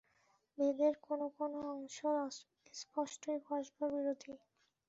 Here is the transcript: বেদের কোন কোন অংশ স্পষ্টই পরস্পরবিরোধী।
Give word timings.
বেদের 0.57 0.93
কোন 1.01 1.21
কোন 1.37 1.51
অংশ 1.71 1.97
স্পষ্টই 2.73 3.39
পরস্পরবিরোধী। 3.47 4.33